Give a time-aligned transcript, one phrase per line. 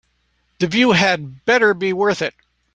[0.57, 2.33] The view had better be worth it.